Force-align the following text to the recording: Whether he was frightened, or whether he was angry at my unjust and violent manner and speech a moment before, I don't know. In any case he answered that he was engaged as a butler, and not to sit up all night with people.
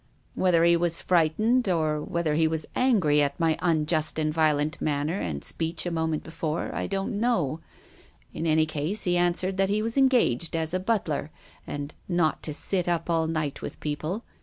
Whether 0.33 0.63
he 0.63 0.75
was 0.75 0.99
frightened, 0.99 1.69
or 1.69 2.01
whether 2.01 2.33
he 2.33 2.47
was 2.47 2.65
angry 2.75 3.21
at 3.21 3.39
my 3.39 3.55
unjust 3.61 4.17
and 4.17 4.33
violent 4.33 4.81
manner 4.81 5.19
and 5.19 5.43
speech 5.43 5.85
a 5.85 5.91
moment 5.91 6.23
before, 6.23 6.73
I 6.73 6.87
don't 6.87 7.19
know. 7.19 7.59
In 8.33 8.47
any 8.47 8.65
case 8.65 9.03
he 9.03 9.15
answered 9.15 9.57
that 9.57 9.69
he 9.69 9.83
was 9.83 9.97
engaged 9.97 10.55
as 10.55 10.73
a 10.73 10.79
butler, 10.79 11.29
and 11.67 11.93
not 12.09 12.41
to 12.41 12.51
sit 12.51 12.87
up 12.87 13.11
all 13.11 13.27
night 13.27 13.61
with 13.61 13.79
people. 13.79 14.23